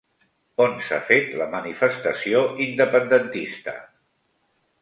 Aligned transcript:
On 0.63 0.71
s'ha 0.85 0.97
fet 1.09 1.35
la 1.41 1.47
manifestació 1.51 2.41
independentista? 2.67 3.77